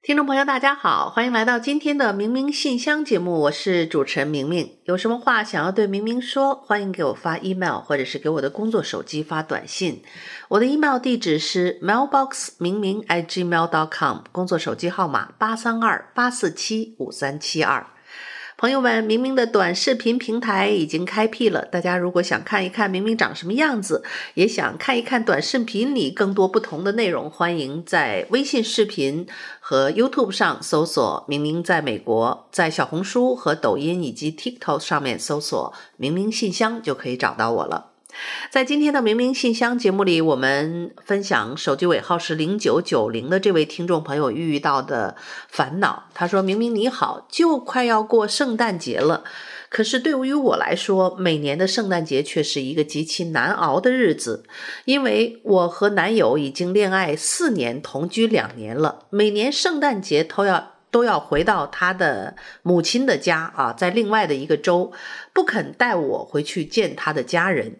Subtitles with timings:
[0.00, 4.78] 听众朋友，大家好，欢迎来到今天的明明信箱节目，我是主持人明明。
[4.84, 10.02] 有什么话想要对明明说，欢迎给我发 email，或者是给我的工作手机发短信。
[10.48, 17.84] 我的 email 地址是 mailbox 明明 at gmail dot com，工作手机号码八三二八四七五三七二。
[18.60, 21.64] 朋友们，明明的短视频平台已经开辟了。
[21.64, 24.02] 大家如果想看一看明明长什么样子，
[24.34, 29.28] 也想看一看短视频里更多不同的内容，欢迎在微信视频
[29.60, 37.92] 和 YouTube 上搜索“明明在美国”，在小红书和抖音以及 TikTok 上面搜索“明明信箱”就可以找到我了。
[38.50, 45.16] 在今天的明明信箱节目里，我们分享手机尾号是零九九零的这位听众朋友遇到的
[45.48, 46.04] 烦恼。
[46.14, 49.24] 他说：“明明你好，就快要过圣诞节了，
[49.68, 54.44] 可是对于我来说，每年的圣诞节却是一个极其难熬的日子，
[54.84, 64.90] 因为我和男友已经恋爱四年，同居两年了，每年圣诞节都要。”都要回到他的母亲的家啊，在另外的一个州，
[65.34, 67.76] 不肯带我回去见他的家人。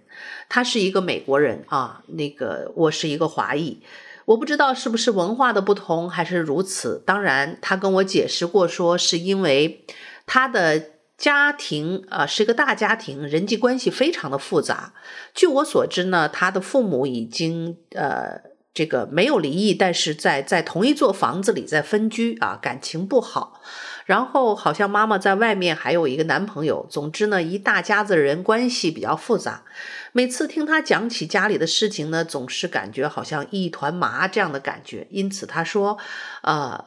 [0.49, 3.81] 他是一个美国人啊，那个我是一个华裔，
[4.25, 7.03] 我不知道是不是文化的不同还是如此。
[7.07, 9.85] 当然，他跟我解释过，说是因为
[10.27, 10.83] 他的
[11.17, 14.95] 家庭啊是一个大家庭，人际关系非常的复杂。
[15.35, 18.49] 据我所知呢，他的父母已经呃。
[18.75, 23.61] 这个没有离异，但是在在同一座房子里在分居啊，感情不好。
[24.09, 26.87] 然后好像妈妈在外面还有一个男朋友。
[26.89, 29.65] 总之呢，一大家子人关系比较复杂。
[30.13, 35.07] 每次听他讲起家里的事情呢，总是感觉好像一团麻这样的感觉。
[35.11, 35.99] 因此他说，
[36.41, 36.87] 呃，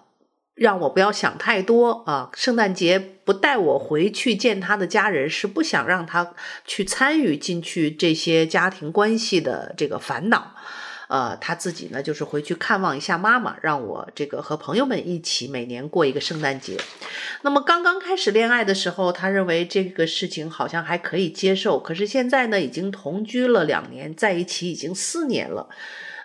[0.55, 2.31] 让我不要想太多啊。
[2.33, 6.33] 圣诞节不带我回去见他的家人，是不想让他
[6.65, 10.55] 去参与进去这些家庭关系的这个烦恼。
[11.11, 16.77] 呃，他自己呢，就是回去看望一下妈妈，让我这个和朋友们一起每年过一个圣诞节。
[17.41, 21.77] 那么刚刚开始恋爱的时候，他认为这个事情好像还可以接受。
[21.77, 25.67] 可是现在呢，已经同居了两年，在一起已经四年了。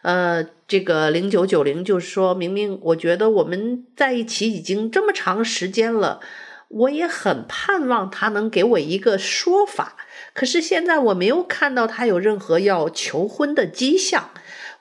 [0.02, 6.20] 呃，这个零九九零就是说明明，我觉得我们在一起已经这么长时间了，
[6.68, 9.96] 我也很盼望他能给我一个说法。
[10.32, 14.30] 可是现在我没有看到他有任何要求婚的迹象。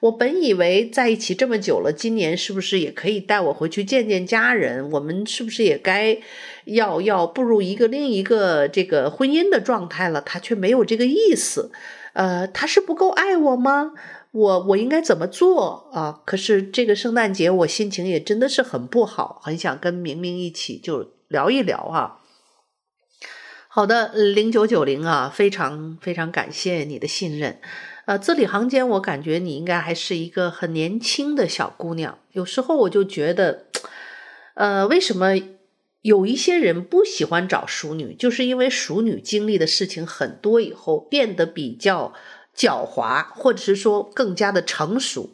[0.06, 4.92] 我本以为在一起这么久了，今年是不是也可以带我回去见见家人？
[4.92, 6.18] 我们是不是也该
[6.66, 10.22] 要要步入一个另一个这个婚姻的状态了？
[10.22, 11.72] 他却没有这个意思，
[12.14, 13.94] 呃，他是不够爱我吗？
[14.32, 16.22] 我我应该怎么做啊？
[16.26, 22.20] 可是这个圣诞节我心情也真的是很不好，很想跟明明一起就聊一聊啊。
[23.68, 27.60] 好的，零九九零啊，非常非常感谢你的信任。
[28.06, 32.20] 呃，字里行间，我感觉你应该还是一个很年轻的小姑娘。
[32.34, 33.66] 有时候我就觉得，
[34.54, 35.32] 呃，为什么
[36.02, 42.14] 有一些人不喜欢找熟女，就是因为熟女经历的事情很多以后，变得比较
[42.56, 45.32] 狡猾，或者是说更加的成熟。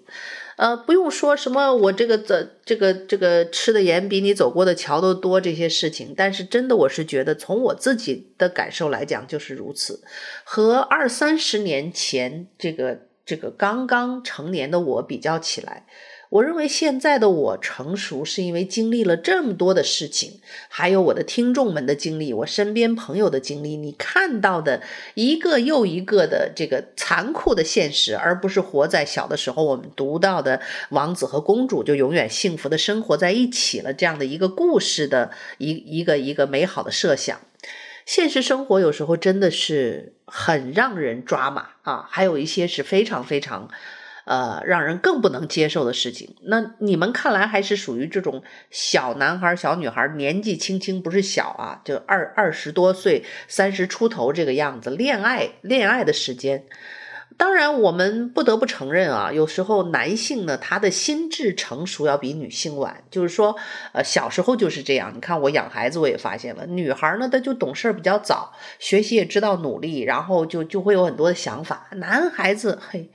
[0.61, 10.03] 呃，不用说什么，我这个这这个这个吃的盐比你走过的桥都多这些事情，但是真的，我是觉得从我自己的感受来讲就是如此，
[10.43, 15.87] 和二三十年前这个这个刚刚成年的我比较起来。
[16.31, 20.39] 我认为现在的我成熟，是因为经历了这么多的事情，
[20.69, 24.81] 还有我的听众们的经历，我身边朋友的经历，你看到的
[25.15, 30.61] 一个又一个的这个残酷的现实，而不是活在小的时候我们读到的
[30.91, 37.41] 王子和公主就永远幸福的生活在一起了这样的一个故事的一一个一个美好的设想。
[38.05, 43.69] 现实生活有时候真的是很让人抓马啊，还有一些是非常非常。
[44.25, 46.35] 呃，让人更不能接受的事情。
[46.43, 56.65] 那你们看来还是属于这种小男孩、小女孩，年纪轻轻，不是小啊，就二二十多岁、三十出头这个样子，恋爱恋爱的时间。
[57.41, 63.03] 当然，我们不得不承认啊，有时候男性呢，他的心智成熟要比女性晚。
[63.09, 63.55] 就是说，
[63.93, 65.11] 呃，小时候就是这样。
[65.15, 71.87] 你看我养孩子，我也发现了，女孩呢，她就懂事比较早，学习也知道努力，然后就就会有很多的想法。
[71.95, 73.09] 男孩子，嘿，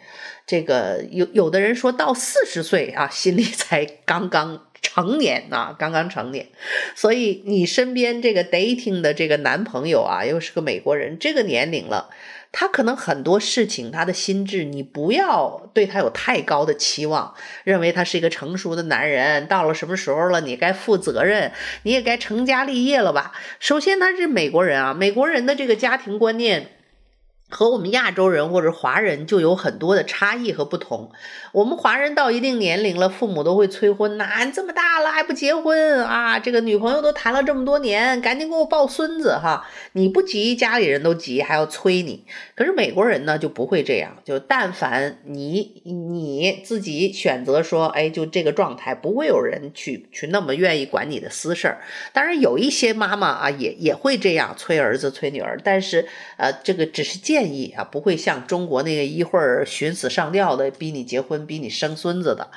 [0.45, 6.49] 这个有有的人说到四十岁啊，心里才刚刚成年啊，刚刚成年。
[6.97, 12.11] 所以你身边这个 dating 的这个男朋友啊，又是个美国人，这个年龄了。
[12.53, 17.35] 他可能很多事情，他的心智，你不要对他有太高的期望，
[17.65, 21.53] 认为他是一个成熟的男人，到了什么时候了，你该负责任，
[21.83, 23.33] 你也该成家立业了吧？
[23.61, 26.76] 首先，他是美国人啊，美国人的这个家庭观念。
[27.49, 31.11] 和我们亚洲人或者华人就有很多的差异和不同。
[31.53, 36.39] 我们华人到一定年龄了，父母都会催婚呐，你这么大了还不结婚啊？
[36.39, 39.67] 这个女朋友都谈了这么多年，赶紧给我抱孙子哈！
[39.93, 42.25] 你不急，家里人都急，还要催你。
[42.55, 51.81] 可是美国人呢就不会这样，就但凡你你自己选择说，哎，就这个状态，不会有人去去那么愿意管你的私事儿。
[52.13, 56.07] 当然有一些妈妈啊，也也会这样催儿子催女儿，但是
[56.37, 62.49] 呃，这个只是建议啊，不会像中国那个一会儿寻死上吊的逼你结婚、逼你生孙子的。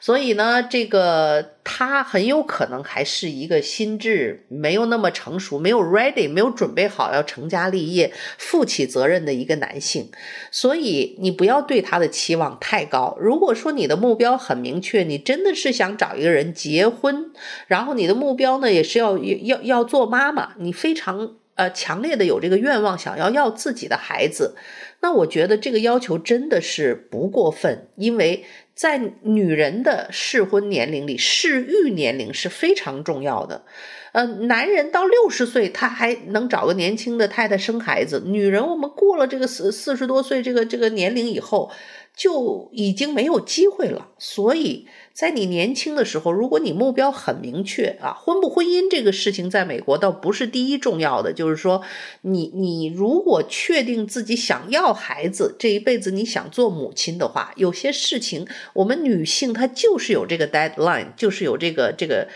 [0.00, 10.10] 所以呢，这个他很有可能还是一个心智没有那么成熟、没有 ready、没有准备好要成家立业、负起责任的一个男性。
[10.50, 13.16] 所以你不要对他的期望太高。
[13.20, 17.30] 如果说你的目标很明确，你真的是想找一个人结婚，
[17.66, 21.36] 然后你的目标呢也是要要要做妈妈，你非常。
[21.56, 24.56] 呃，强烈的有这个愿望，想要要自己的孩子，
[25.00, 33.64] 那我觉得这个要求真的是不过分，因为在女人的适婚年龄里，适育年龄是非常重要的。
[34.10, 41.70] 呃，男人到六十岁，他还能找个年轻的太太生孩子，女人我们过了这个四四十多岁这个这个年龄以后，
[42.16, 44.86] 就已经没有机会了，所以。
[45.12, 51.32] 在你年轻的时候，如果你目标很明确啊，婚不婚姻这个事情在美国倒不是第一重要的。
[51.32, 51.82] 就是说，
[52.22, 62.26] 你你如果确定自己想要孩子，这一辈子你想做母亲的话，有些事情我们女性她就是有这个 deadline，就是有这个这个。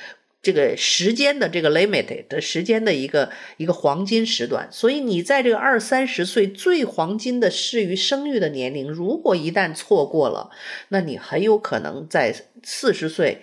[0.40, 10.50] 这个时间的这个 limit 的时间的一个一个黄金时段，所以你在这个二三十岁最黄金的适于生育的年龄，如果一旦错过了，
[10.90, 12.32] 那你很有可能在
[12.62, 13.43] 四十岁，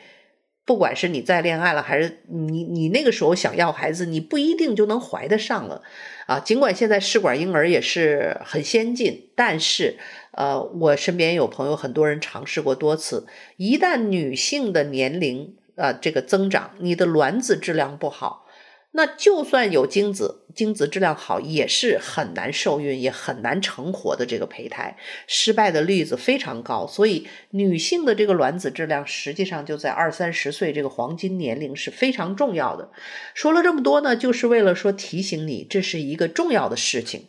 [0.64, 5.84] 不管是你再恋爱了，还是你你那个时候想要孩子，你不一定就能怀得上了
[6.28, 6.40] 啊。
[6.40, 9.98] 尽管现在试管婴儿也是很先进，但是
[10.32, 13.28] 呃，我身边有朋友，很多人尝试过多次，
[13.58, 15.58] 一旦女性的年龄。
[15.76, 18.46] 呃，这个增长，你的卵子质量不好，
[18.92, 24.96] 那就算有精子，精子质量好，也是很难受孕，也很难成活的这个胚胎，
[25.28, 26.88] 失败的例子非常高。
[26.88, 32.90] 所以，女性的这个卵子质量，实际上就在二三十岁这个黄金年龄是非常重要的。
[33.34, 37.28] 说了这么多呢，就是为了说提醒你，这是一个重要的事情，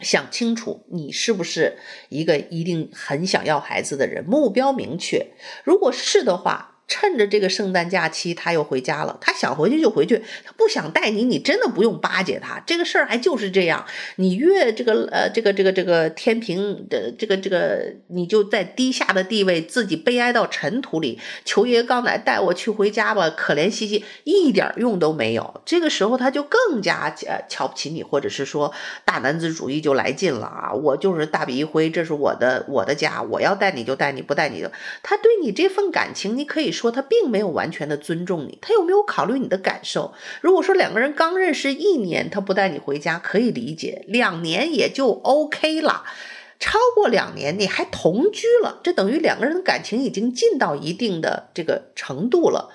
[0.00, 1.78] 想清楚你是不是
[2.08, 5.28] 一个一定很想要孩子的人，目标明确。
[5.62, 6.69] 如果是的话。
[6.90, 9.16] 趁着这个圣诞假期，他又回家了。
[9.20, 12.60] 他想回去就回去，他不想带你，你真的不用巴结他。
[12.66, 25.62] 这个事儿还就是这样，你越这个呃这个这个这个天平的这个这个，你就在低下的地位，自己悲哀到尘土里，求爷告奶带我去回家吧，可怜兮兮，一点用都没有。
[25.64, 30.72] 这个时候他就更加呃瞧不起你，或者是说大男子主义就来劲了啊！
[30.72, 34.68] 我就是大笔一挥，这是我的我的家，我要带你就带你，不带你就。
[35.04, 36.90] 他对你这份感情，你可以说说。
[36.90, 40.12] 他并没有完全的尊重你，他有没有考虑你的感受？
[40.40, 46.04] 如果说两个人刚认识一年，他不带你回家可以理解，两年也就 OK 了，
[46.58, 52.70] 超过两年你还同居了，这等于两个人的感情已经进到一定的这个程度了，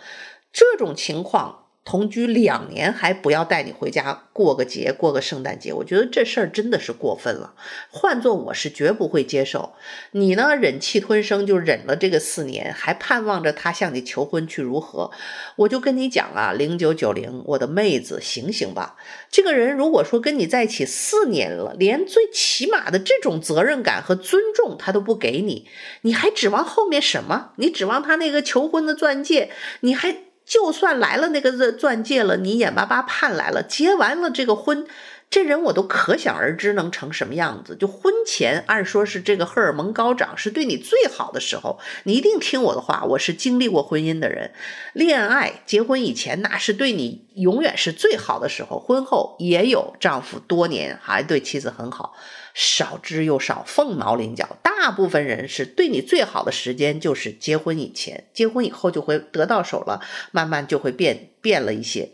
[0.53, 1.64] 这种情况。
[1.85, 7.53] 同居两年还不要带你回家过个节，过个圣诞节，我觉得这事儿真的是过分了。
[7.91, 9.73] 换做我是绝不会接受。
[10.11, 15.11] 你呢，忍气吞声就忍了这个四年，还盼望着他向你求婚去如何？
[15.57, 18.95] 我就跟你讲啊，零九九零，我的妹子，醒醒吧！
[19.29, 25.67] 这个人如果说跟你在一起四年了，连最起码的这种责任感和尊重他都不给你，
[26.01, 27.51] 你还指望后面什么？
[27.57, 29.51] 你指望他那个求婚的钻戒？
[29.81, 30.17] 你还？
[30.45, 34.85] 就算来了那个钻戒了，你眼巴巴盼来了，结完了这个婚，
[35.29, 37.75] 这人我都可想而知能成什么样子。
[37.75, 43.03] 就婚前按说是这个荷尔蒙高涨，是对你最好的时候，你一定听我的话。
[43.05, 44.51] 我是经历过婚姻的人，
[44.93, 48.79] 恋爱结婚以前那是对你永远是最好的时候。
[48.79, 52.15] 婚后也有丈夫多年还对妻子很好，
[52.55, 54.57] 少之又少，凤毛麟角。
[54.63, 62.09] 大部分人是对你最好的时间就是结婚以前，结婚以后就会得到手了，慢慢就会变变了一些。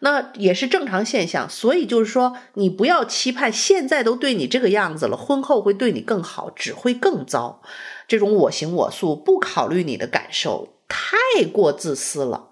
[0.00, 7.62] 那也是正常现象，所以就是说，你不要期盼现在都对你这个样子了，婚后会对你更好，只会更糟。
[8.08, 12.50] 这种我行我素，不考虑你的感受，太过自私了。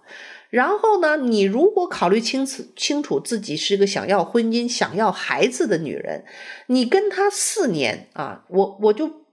[0.50, 6.24] 然后呢，你如果考虑清楚清楚自己是个想要婚姻、想要孩子的女人，
[6.66, 9.24] 你跟他四年啊，我我就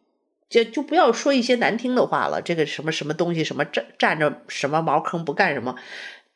[0.49, 5.75] 就就不要说一些难听的话了，这个什么什么东西，什么占占着什么茅坑不干什么，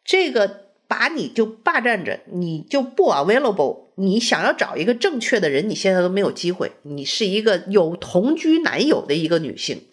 [0.03, 0.69] 这个。
[0.91, 3.91] 把你就霸占着，你就不 available。
[3.95, 6.73] 你想要找一个正确的人，你现在都没有机会。
[6.81, 9.85] 你是一个有同居男友的一个女性，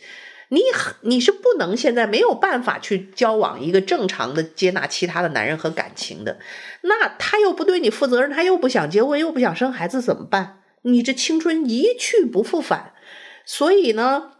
[0.48, 0.60] 你
[1.02, 6.38] 你是不能现在没有办法去交往一个正常的接纳其他的男人和感情的。
[6.82, 10.60] 那他又不对你负责任，他又不想结婚，又不想生孩子，怎么办？
[10.82, 12.92] 你这青春一去不复返。
[13.44, 14.32] 所以呢，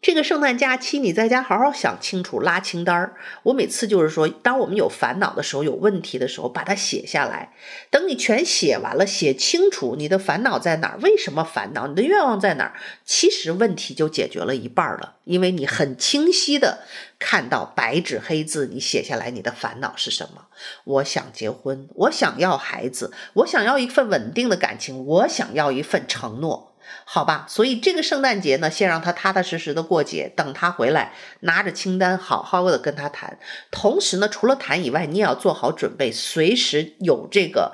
[0.00, 3.16] 这个圣诞假期，你在家好好想清楚，拉清单儿。
[3.42, 7.52] 我每次就是说，当我们有烦恼的时候，有问题的时候，把它写下来。
[7.90, 12.74] 等你全写完了，写清楚你的烦恼在哪儿，为什么烦恼，你的愿望在哪儿，
[13.04, 15.16] 其实问题就解决了一半了。
[15.24, 16.84] 因为你很清晰的
[17.18, 20.46] 看到白纸黑字，你写下来你的烦恼是什么。
[20.84, 26.67] 我想结婚，我想要孩子，我想要一份稳定的感情，我想要一份承诺。
[27.04, 33.38] 好吧，所以这个圣诞节呢，先让他踏踏实实的过节，等他回来，拿着清单，好好的跟他谈。
[33.70, 37.72] 同时呢，除了谈以外，你也要做好准备，随时有这个。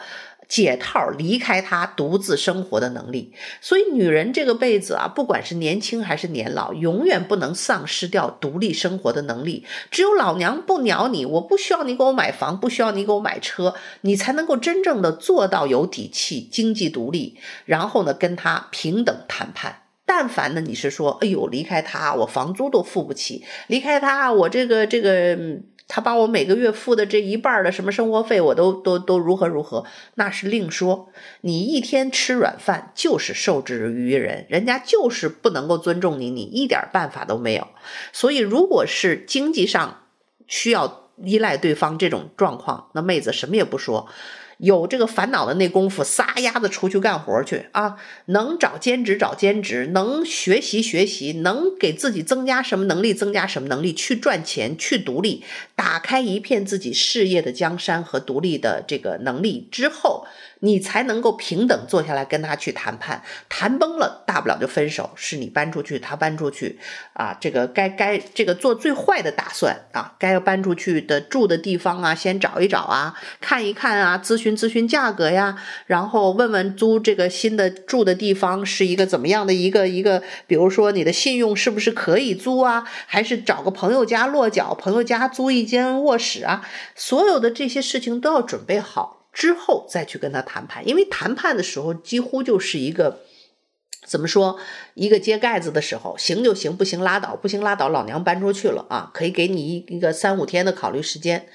[0.48, 9.64] 解套离开他独自生活的能力，所以女人这个辈子啊，不管是年轻还是年老，永远不能丧失掉独立生活的能力。
[9.90, 19.82] 只有老娘不鸟你，我不需要你给我买房，不需要你给我买车，你才能够真正的做到有底气、经济独立，然后呢，跟他平等谈判。
[20.06, 25.38] 但凡呢，你是说，哎呦，离开他，我房租都付不起，离开他，我这个这个。
[25.86, 31.10] 他把我每个月付的这一半的什么生活费，我都都都如何如何，那是另说。
[31.42, 37.68] 你一天吃软饭就是受制于人，人家就是不能够尊重你，你一点办法都没有。
[38.12, 40.04] 所以，如果是经济上
[40.46, 44.08] 需要依赖对方这种状况，那妹子什么也不说。
[44.64, 47.96] 有这个烦恼的那功夫，撒丫子出去干活去啊！
[48.26, 55.44] 能找兼职找兼职，能学习学习，能给自己增加什么能力增加什么能力，去赚钱去独立，
[55.76, 60.26] 打开一片自己事业的江山和独立的这个能力之后。
[60.64, 66.78] 你才能够平等坐下来跟他去谈判，谈崩了，大不了就分手，是你搬出去，他搬出去，
[67.12, 89.23] 啊，这个该该这个做最坏的打算啊，该要搬出去的住的地方啊，先找一找啊，看一看啊，咨询咨询价格呀，然后问问租这个新的住的地方是一个怎么样的一个一个，比如说你的信用是不是可以租啊，还是找个朋友家落脚，朋友家租一间卧室啊，所有的这些事情都要准备好。
[89.34, 93.20] 之后再去跟他谈判，因为谈判的时候几乎就是一个
[94.06, 94.58] 怎么说，
[94.94, 101.48] 一个揭盖子的时候，行就行，不行拉倒，不行拉倒，老娘搬出去了啊，可以给你一一个三五天的考虑时间。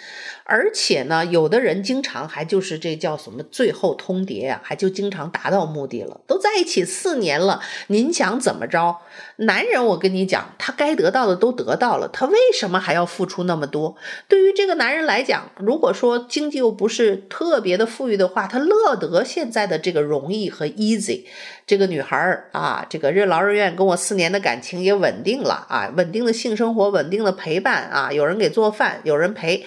[0.43, 6.21] 而且呢，有的人经常还就是这叫什么最后通牒、啊，还就经常达到目的了。
[6.25, 8.97] 都在一起四年了，您想怎么着？
[9.37, 13.95] 男人，我跟你讲，他该得到的都得到了，他为什么还要付出那么多？
[14.27, 21.25] 对于这个男人来讲，如果说经济又不是特别的富裕的话，他乐得现在的这个容易和 easy。
[21.65, 29.65] 这个女孩儿啊，这个任劳任怨，跟我四年的感情也稳定了啊，稳定的性生活，稳定的陪伴啊，有人给做饭，有人陪。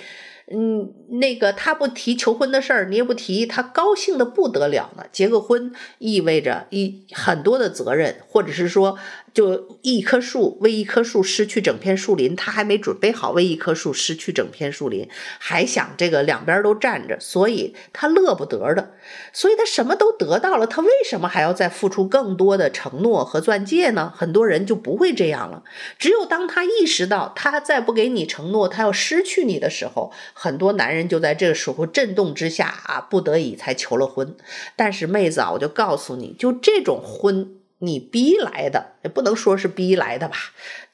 [0.55, 5.05] 嗯，那个他不提求婚的事儿，你也不提，他高兴得不得了呢。
[5.13, 8.99] 结个婚意味着一很多的责任，或者是说。
[9.35, 18.91] 就一棵树为一棵树失去整片树林，他还没准备好为一棵树失去整片树林，还想这个两边都站着，所以他乐不得的。
[19.33, 24.13] 所以他什么都得到了，他为什么还要再付出更多的承诺和钻戒呢？
[24.15, 25.63] 很多人就不会这样了。
[25.99, 34.35] 只有当他意识到他再不给你承诺，他要失去你的时候，很多男人就在这个时候震动之下啊，不得已才求了婚。
[34.77, 37.57] 但是妹子啊，我就告诉你，就这种婚。
[37.85, 40.37] 你逼来的，也不能说是逼来的吧，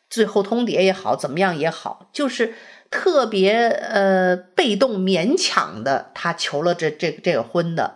[0.08, 2.54] 最后通牒也好，怎么样也好，就是
[2.90, 7.94] 特别呃被动勉强的，他求了这这这个婚的，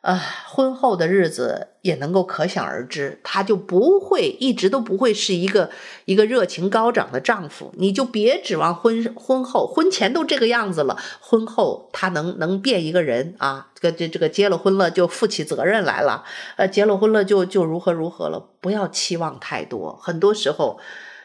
[0.00, 5.70] 呃，婚后的日子也能够可想而知，他就不会一直都不会是一个
[6.04, 7.74] 一个热情高涨的丈夫。
[7.76, 13.70] 你就别指望婚婚后婚前都这个样子了，婚后他能能变一个人啊？
[13.74, 16.24] 这个这这个结了婚了就负起责任来了，
[16.56, 18.48] 呃，结了婚了就就如何如何了？
[18.60, 20.78] 不要期望太多，很多时候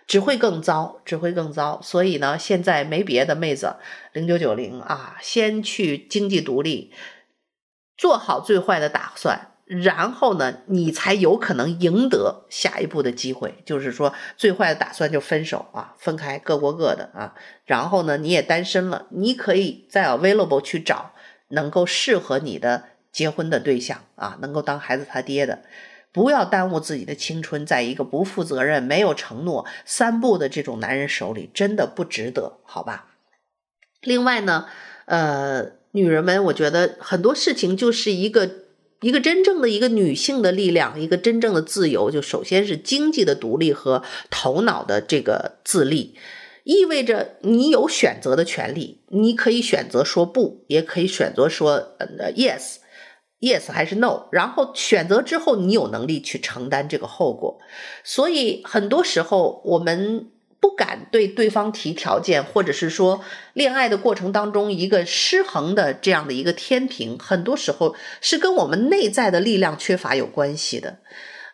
[0.08, 1.80] 只会更糟，只会更糟。
[1.84, 3.76] 所以呢，现在没别的，妹子
[4.14, 6.92] 零九九零啊，先去经济独立。
[7.96, 13.62] 做好最坏的打算，然后呢，你才有可能赢得下一步的机会。
[13.66, 17.36] 就是说，最坏的打算就分手啊，分开，各过各的啊。
[17.66, 21.14] 然后呢，你也单身了，你可以在 available 去找
[21.50, 25.64] 能够适合你的结婚的对象啊，能够当孩子他爹的。
[26.12, 33.08] 不要耽误自己的青春，在一个不负责任、没有承诺、三不的这种男人手里，真的不值得，好吧？
[34.02, 34.68] 另外呢，
[35.06, 35.83] 呃。
[35.96, 38.50] 女人们，我觉得很多事情就是一个
[39.02, 46.16] 一个真正的一个女性的力量，一个真正的自由，就首先是经济的独立和头脑的这个自立，
[46.64, 57.60] 意味着你有选择的权利，你可以选择说不，也可以选择说呃 yes，yes 还是 no，然后选择之后，你有能力去承担这个后果，
[58.04, 60.32] 所以很多时候我们。
[60.64, 63.20] 不敢对对方提条件，或者是说
[63.52, 71.00] 恋爱的过程当中一个失衡的这样的一个天平，很多时候是跟我们内在的力量缺乏有关系的。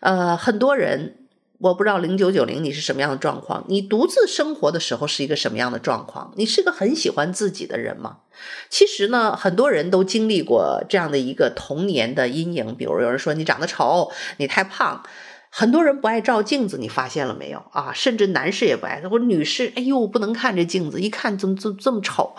[0.01, 1.15] 呃，很多人，
[1.57, 6.31] 我不知道零九九零你是什么样的状况，你独自生活的时候是一个什么样的状况？
[6.37, 8.17] 你是个很喜欢自己的人吗？
[8.69, 15.03] 其实呢，很多人都经历过这样的一个童年的阴影，比如有人说你长得丑，你太胖。
[15.49, 17.91] 很多人不爱照镜子，你发现了没有啊？
[17.93, 22.35] 甚至男士也不爱，或者女士，哎呦，不能看这镜子，一看怎么怎么这么丑。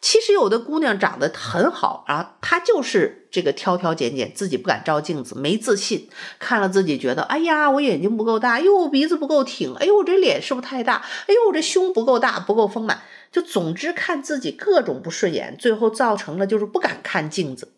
[0.00, 10.96] 其实有的姑娘长得很好啊，她就是这个挑挑拣拣，自己不敢照镜子，没自信，看了自己觉得，哎呀，我眼睛不够大，哎呦，鼻子不够挺，哎呦，我这脸是不是太大？
[11.26, 13.00] 哎呦，我这胸不够大，不够丰满，
[13.32, 17.72] 就总之看自己各种不顺眼，最后造成了就是不敢看镜子。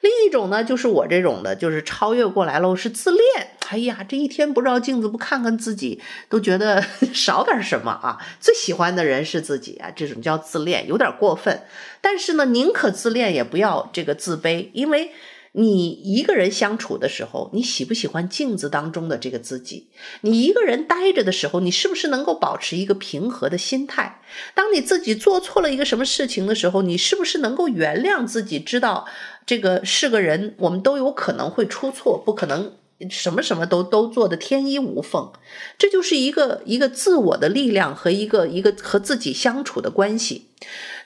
[0.00, 3.22] 另一种呢，就是我这种的，就是超越过来了，是自恋。
[3.68, 8.18] 哎呀，这一天不照镜子，不看看自己，都觉得 少点什么啊。
[8.40, 11.62] 最喜欢的人是自己啊，这种叫自恋，有点过分。
[12.00, 15.10] 但是呢，宁可自恋，也不要这个自卑，因为。
[15.52, 19.88] 你一个人相处的时候，你喜不喜欢镜子当中的这个自己？
[20.20, 24.20] 你一个人待着的时候，你是不是能够保持一个平和的心态？
[24.54, 28.60] 当你自己做错了一个什么事情的时候，你是不是能够原谅自己？
[28.60, 29.06] 知道
[29.48, 32.74] 这个是个人，我们都有可能会出错，不可能
[33.08, 35.32] 什么什么都都做得天衣无缝。
[35.78, 40.48] 这就是一个一个自我的力量和一个一个和自己相处的关系。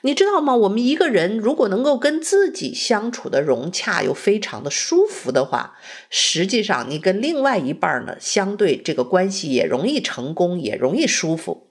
[0.01, 0.53] 你知道吗？
[0.57, 5.77] 我们一个人如果能够跟自己相处的融洽又非常的舒服的话，
[6.09, 11.69] 实际上你跟另外一半呢，相对这个关系也容易成功，也容易舒服。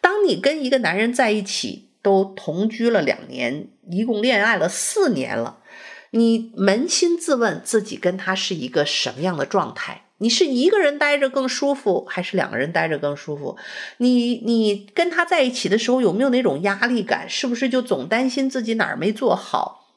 [0.00, 5.58] 当你跟一个男人在一起，都同居了两年，一共恋爱了四年了，
[6.16, 10.02] 你扪心自问自己跟他是一个什么样的状态？
[10.18, 13.58] 你是一个人待着更舒服，还是两个人待着更舒服？
[13.96, 17.28] 你你跟他在一起的时候有没有那种压力感？
[17.28, 19.88] 是不是就总担心自己哪儿没做好？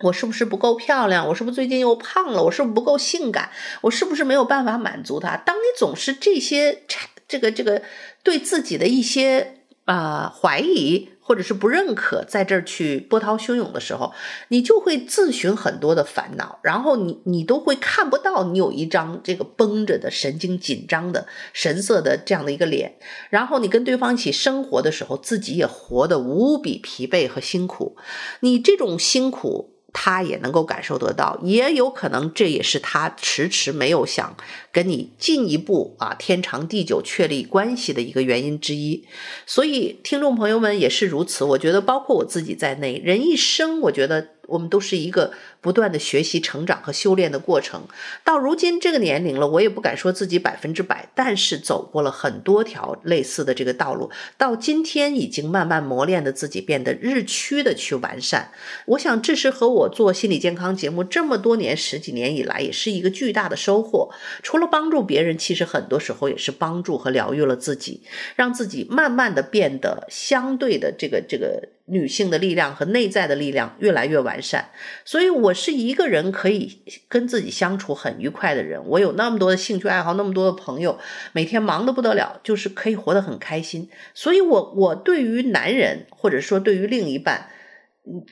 [0.00, 1.26] 我是不是不够漂亮？
[1.28, 2.44] 我是不是最近又胖了？
[2.44, 3.50] 我是不是不够性感？
[3.80, 5.38] 我是不是没有办法满足他？
[5.38, 6.82] 当你总是这些
[7.26, 7.80] 这个这个
[8.22, 9.55] 对自己的一些、
[9.86, 11.08] 啊、怀疑。
[11.28, 14.12] 或者是不认可，在这儿去波涛汹涌的时候，
[14.46, 22.94] 你就会自寻很多的烦恼，然后你你都会看不到你有一张这个绷着的神经紧张的神色的这样的一个脸，
[23.28, 27.96] 然后你跟对方一起生活的时候，自己也活得无比疲惫和辛苦，
[28.38, 29.75] 你这种辛苦。
[29.98, 34.36] 他也能够感受得到，也有可能这也是他迟迟没有想
[34.70, 39.06] 跟你进一步啊天长地久确立关系的一个原因之一。
[39.46, 44.28] 所以听众朋友们也是如此，我觉得包括我自己在内，人一生，我觉得。
[44.48, 45.32] 我们都是一个
[45.66, 47.88] 不断的学习、成长和修炼的过程。
[48.22, 58.52] 到如今这个年龄了，我也不敢说自己百分之百，但是走过了很多条类似的这个道路，到今天已经慢慢磨练的自己变得日趋的去完善。
[58.86, 64.12] 我想这是和我做心理健康节目这么多年、十几年以来，也是一个巨大的收获。
[64.44, 68.02] 除了帮助别人，其实很多时候也是帮助和疗愈了自己，
[68.36, 71.70] 让自己慢慢的变得相对的这个这个。
[71.88, 74.70] 女性的力量和内在的力量越来越完善，
[75.04, 78.80] 所以我是一个人可以跟自己相处很愉快的人。
[78.86, 80.98] 我有那么多的兴趣爱好，那么多的朋友，
[81.32, 83.88] 每天忙得不得了，就是可以活得很开心。
[84.14, 87.48] 所以我，我我对于男人或者说对于另一半，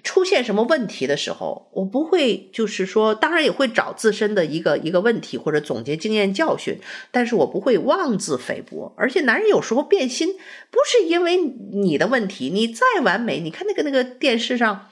[0.05, 6.79] 出现什么问题的时候，我不会就是说，当然也会找自身的一个一个问题或者总结经验教训，
[7.11, 8.95] 但是我不会妄自菲薄。
[8.97, 10.35] 而且男人有时候变心，
[10.71, 11.37] 不是因为
[11.73, 14.91] 你的问题，你再完美，你看那个那个电视上，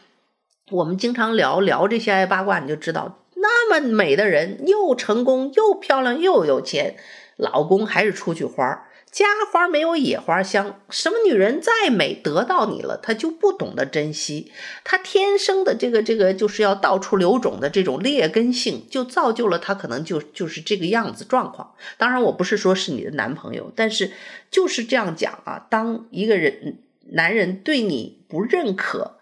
[0.73, 6.97] 我们经常聊聊这些爱八卦，你就知道，那么美的人，又成功又漂亮又有钱，
[7.37, 8.87] 老公还是出去花。
[9.11, 14.51] 家花没有野花香，什么女人再美，得到你了，她就不懂得珍惜。
[14.85, 21.75] 她天生的这个这个就是要到处留种的这种劣根性，就造就了她可能就就是这个样子状况。
[21.99, 24.13] 当然，我不是说是你的男朋友，但是
[24.51, 25.67] 就是这样讲啊。
[25.69, 26.79] 当一个人
[27.11, 29.19] 男人对你不认可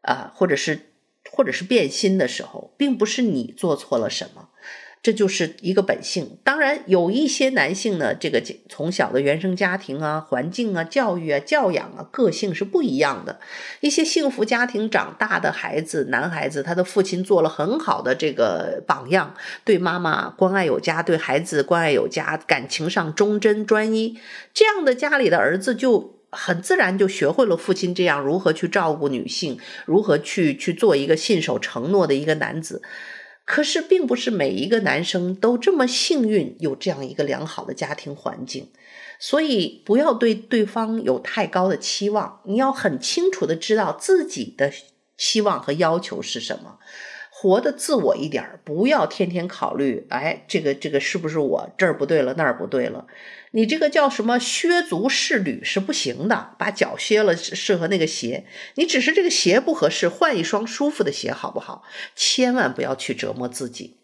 [0.00, 0.80] 啊，或者是
[1.34, 4.50] 或者是变心的时候，并不是你做错了什么。
[5.02, 6.38] 这就是一个本性。
[6.42, 13.38] 当然，有一些男性呢，这个从小的原生家庭啊、环境啊、教育啊、教养啊，个性是不一样的。
[13.80, 24.18] 一些幸福家庭长大的孩子，男孩子，他的父亲做了很好的这个榜样，对妈妈关爱有加，对孩子关爱有加，感情上忠贞专一。
[24.54, 32.82] 这样的家里的儿子就很自然就学会了父亲这样如何去照顾女性，如何去去做一个信守承诺的一个男子。
[33.46, 38.70] 可是，并不是每一个男生都这么幸运，有这样一个良好的家庭环境，
[39.18, 42.40] 所以不要对对方有太高的期望。
[42.46, 44.72] 你要很清楚的知道自己的
[45.18, 46.78] 期望和要求是什么。
[47.36, 53.08] 活得自我一点，不要天天考虑，哎，这个这个是不是我这儿不对了，那儿不对了？
[53.50, 54.38] 你这个叫什么？
[54.38, 61.82] 削足适履是不行的，把脚削了适合那个鞋，你只是这个鞋不合适，换一双舒服的鞋好不好？
[62.14, 63.96] 千万不要去折磨自己。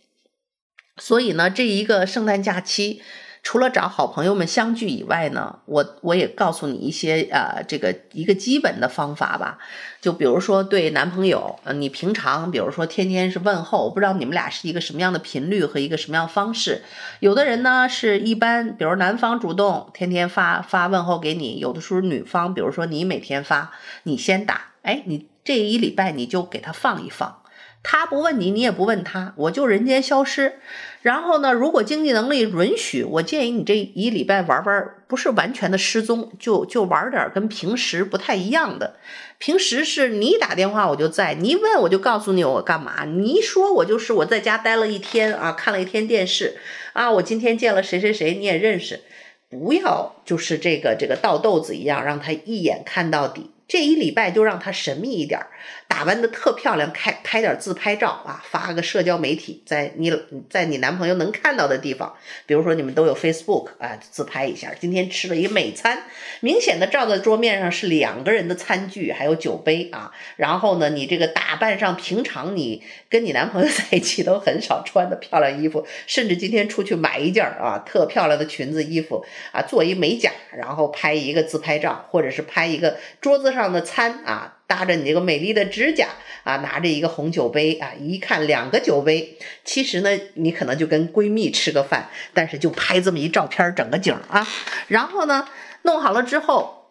[0.96, 3.00] 所以呢，这一个圣诞假期。
[3.42, 9.58] 除了找好朋友们相聚以外呢，我我也告诉你一些呃，这个一个基本的方法吧。
[10.00, 16.82] 就比如说对男朋友，你平常比如说天天是问候，我不知道你们俩是一个什么样的频率和一个什么样的方式。
[17.20, 23.72] 有的人呢是一般，比如男方主动天天发发问候给你，有的时候女方，比如说你每天发，
[24.04, 27.38] 你先打，哎，你这一礼拜你就给他放一放。
[27.82, 30.60] 他不问你，你也不问他，我就人间消失。
[31.02, 38.96] 然后呢，如果经济能力允许，我建议你这一礼拜玩玩，不是完全的失踪，就就玩点跟平时不太一样的。
[39.38, 46.58] 平时是你打电话我就在，你一问我就告诉你我干嘛，你一说我就是我在家待了一天啊，看了一天电视
[46.92, 49.00] 啊，我今天见了谁谁谁你也认识，
[49.48, 53.50] 不要就是这个这个倒豆子一样，让他一眼看到底。
[53.66, 55.40] 这一礼拜就让他神秘一点，
[55.90, 60.10] 打扮得特漂亮，开拍点自拍照啊，发个社交媒体，在你
[60.48, 62.14] 在你男朋友能看到的地方，
[62.46, 66.04] 比如说你们都有 Facebook 啊，自拍一下，今天吃了一个美餐，
[66.40, 79.22] 明显的照在桌面上是两个人的餐具，还有酒杯啊，然后呢，你这个打扮上平常你跟你男朋友在一起都很少穿的漂亮衣服，甚至今天出去买一件啊特漂亮的裙子衣服
[79.52, 83.50] 啊，做一美甲，然后拍一个自拍照，或者是拍一个桌子。
[83.50, 86.10] 上的餐啊，搭着你这个美丽的指甲
[86.44, 94.46] 啊，拿着一个红酒杯啊，一看两个酒杯，其实呢，你可能就跟闺蜜吃个饭，但是就拍这么一照片，整个景啊，
[94.86, 95.48] 然后呢，
[95.82, 96.86] 弄好了之后，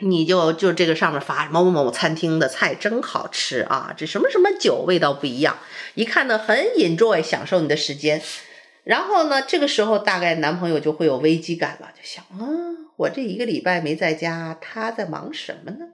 [0.00, 5.56] 你就就这个上面发某某某餐厅的菜真好吃啊，这什么什么酒味道不一样，
[5.94, 8.20] 一看呢很 enjoy 享受你的时间，
[8.82, 12.74] 然后呢，这个时候大概男朋友就会有危机感了，就想啊。
[12.96, 15.86] 我这一个礼拜没在家，他在忙什么呢？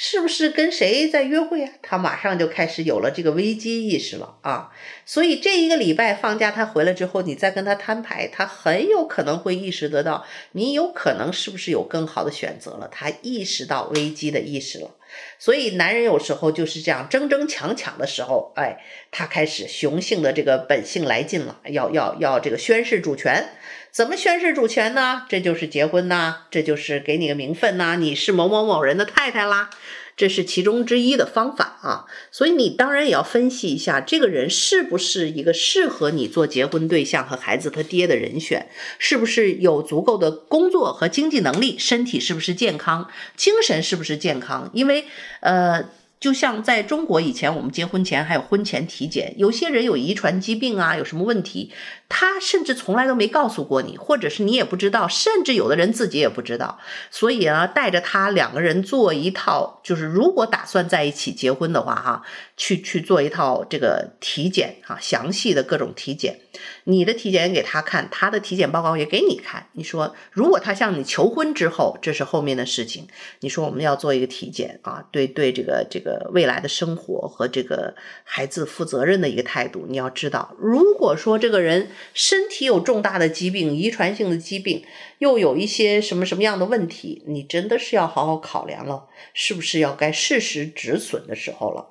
[0.00, 1.72] 是不是跟谁在约会啊？
[1.82, 4.70] 他马上就开始有了这个危机意识了啊！
[5.04, 12.86] 所以这一个礼拜放假，他回来之后，你再跟他摊牌，他很有可能会意识得到，你有可能是不是有更好的选择了？
[12.92, 14.94] 他意识到危机的意识了。
[15.38, 18.78] 所以男人有时候就是这样争争抢抢的时候，哎，
[19.10, 23.50] 他开始雄性的这个本性来劲了，要要要这个宣誓主权。
[23.90, 25.26] 怎么宣誓主权呢？
[25.28, 29.70] 这就是结婚呐，这就是给你个名分呐，你是某某某人的太太啦，
[30.18, 32.04] 这是其中之一的方法啊。
[32.30, 44.70] 所以你当然也要分析一下，这个人是不是一个适合你做结婚对象和孩子他爹的人选，是不是有足够的工作和经济能力，身体是不是健康，精神是不是健康？
[44.74, 45.06] 因为
[45.40, 45.88] 呃。
[46.20, 51.72] 就像在中国以前，我们结婚前还有婚前体检，有些人有遗传疾病啊，有什么问题，
[52.08, 56.80] 他甚至从来都没告诉过你，或者是你也不知道，甚至有的人自己也不知道。
[57.10, 62.22] 所以啊，带着他两个人做一套，就是如果打算在一起结婚的话，哈，
[62.56, 66.40] 去去做一套这个体检啊，详细的各种体检。
[66.84, 69.66] 你的体检给他看，他的体检报告也给你看。
[69.72, 73.06] 你说，如果他向你求婚之后，这是后面的事情。
[73.40, 77.94] 你说我们要做一个体检啊，对对，这个这个未来的生活和这个
[78.24, 79.86] 孩子负责任的一个态度。
[79.88, 84.84] 你要知道，如果说这个人身体有重大的疾病、遗传性的疾病，
[85.18, 91.90] 又有一些什么什么样的问题，你真的是要好好考量了，是不是要该适时止损的时候了。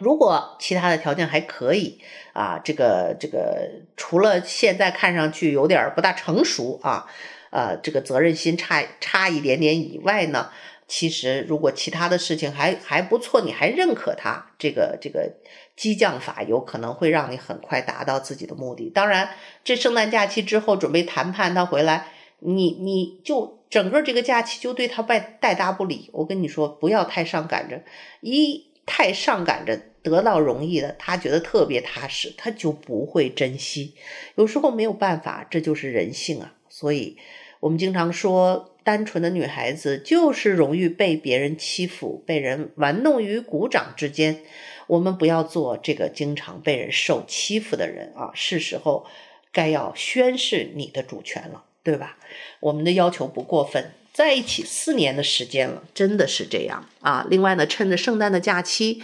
[0.00, 2.00] 如果其他的条件还可以
[2.32, 7.06] 啊，这个这个除了现在看上去有点不大成熟啊，
[7.50, 10.50] 呃，这个责任心差差一点点以外呢，
[10.86, 15.32] 其实如果其他的事情还还不错，你还认可他这个这个
[15.76, 18.90] 激将法，有可能会让你很快达到自己的目的。
[18.90, 19.30] 当然，
[19.64, 26.08] 这圣诞假期之后准备谈判，他回来，你你就整个这个假期就对他拜带搭不理。
[26.12, 27.82] 我跟你说，不要太上赶着
[28.20, 28.68] 一。
[28.90, 29.78] 太上赶着
[30.08, 33.94] 得到容易的，他觉得特别踏实，他就不会珍惜。
[34.36, 36.54] 有时候没有办法，这就是人性啊。
[36.68, 37.16] 所以，
[37.60, 44.42] 我们经常说，单纯的女孩子就是容易被别人欺负，被人玩弄于股掌之间。
[44.86, 48.30] 我们不要做这个经常被人受欺负的人啊！
[48.34, 49.04] 是时候
[49.52, 52.16] 该要宣示你的主权了，对吧？
[52.60, 53.92] 我们的要求不过分。
[54.14, 57.26] 在一起四年的时间了，真的是这样啊！
[57.28, 59.02] 另外呢，趁着圣诞的假期，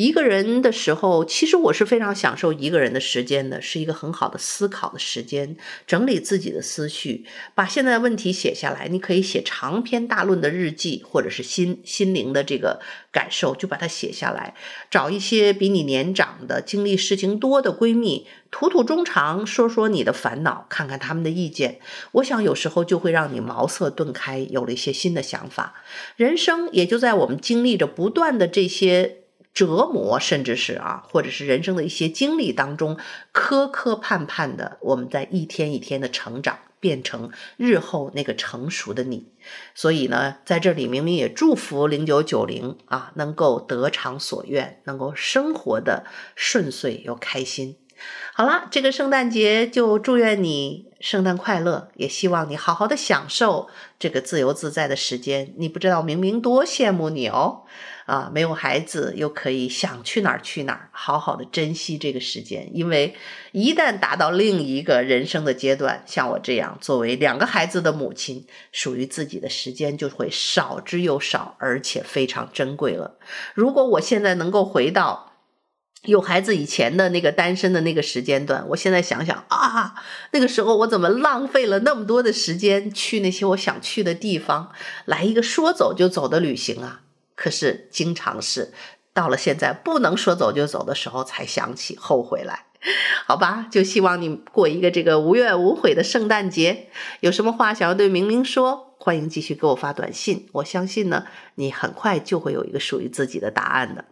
[0.00, 8.88] 一个人的时候，其实我是非常享受一个人的时间的，是一个很好的思考的时间，整理自己的思绪，把现在的问题写下来。
[8.88, 12.80] 你可以写长篇大论的日记，或者是心心灵的这个
[13.12, 14.54] 感受，就把它写下来。
[14.90, 21.78] 找一些比你年长的、经历事情多的闺蜜，吐吐衷肠，说说你的烦恼，看看他们的意见。
[22.12, 25.74] 我想有时候就会让你茅塞顿开，有了一些新的想法。
[26.16, 29.19] 人生也就在我们经历着不断的这些。
[29.52, 32.96] 折磨，甚至是啊，或者是人生的一些经历当中，
[33.32, 39.32] 磕磕绊绊的，我们在一天一天的成长，变成日后那个成熟的你。
[39.74, 46.04] 所以呢，在这里明明也祝福零九九零啊，能够得偿所愿，能够生活的
[46.36, 47.76] 顺遂又开心。
[48.32, 55.52] 好了，这个圣诞节就祝愿你圣诞快乐，也希望你好好的享受这个自由自在的时间。
[55.58, 57.64] 你不知道明明多羡慕你哦。
[58.10, 62.68] 啊，没有孩子又可以想去哪儿去哪儿，好好的珍惜这个时间。
[62.74, 63.14] 因为
[63.52, 73.16] 一旦达到另一个人生的阶段，像我这样作为两个孩子的母亲，属于自己的时间就会少之又少，而且非常珍贵了。
[73.54, 75.30] 如果我现在能够回到
[76.02, 79.94] 有孩子以前的那个单身的那个时间段，我现在想想啊，
[80.32, 84.72] 那个时候我怎么浪费了那么多的时间去那些我想去的地方，
[85.04, 87.02] 来一个说走就走的旅行啊！
[87.42, 88.70] 可是，经常是
[89.14, 92.66] 到了现在不能说走就走的时候，才想起后悔来，
[93.26, 93.66] 好吧？
[93.70, 96.90] 就希望你过一个这个无怨无悔的圣诞节。
[97.20, 100.50] 有什么话想要对明明说，欢迎继续给我发短信。
[100.52, 101.24] 我相信呢，
[101.54, 104.04] 你很快就会有一个属于自己的答案的。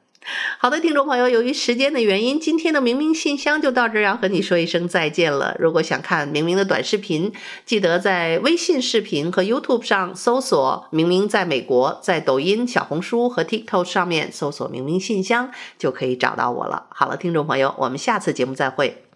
[0.58, 5.56] 好的，听众朋友，由于时间的原因，今天的明明信箱就到这儿，要和你说一声再见了。
[5.58, 7.32] 如果想看明明的短视频，
[7.64, 16.86] 记得在微信视频和 YouTube 上搜索“明明在美国”，在抖音、小红书和 TikTok 上面搜索“明明信箱”就可以找到我了。
[16.90, 19.07] 好了，听众朋友，我们下次节目再会。